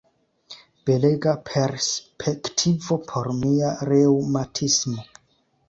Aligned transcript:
Belega 0.89 1.33
perspektivo 1.49 2.99
por 3.13 3.31
mia 3.45 3.77
reŭmatismo! 3.93 5.09